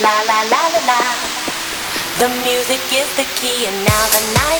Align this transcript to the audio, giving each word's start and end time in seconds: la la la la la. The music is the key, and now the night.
la 0.00 0.22
la 0.28 0.38
la 0.52 0.62
la 0.72 0.80
la. 0.90 1.00
The 2.20 2.28
music 2.44 2.80
is 2.92 3.08
the 3.16 3.26
key, 3.36 3.66
and 3.66 3.76
now 3.84 4.04
the 4.16 4.22
night. 4.40 4.59